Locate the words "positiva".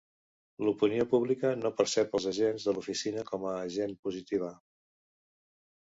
4.07-4.51